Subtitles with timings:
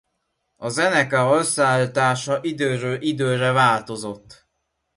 [0.55, 4.47] A zenekar összeállítása időről-időre változott.